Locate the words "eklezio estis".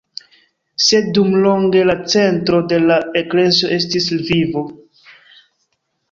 3.21-4.07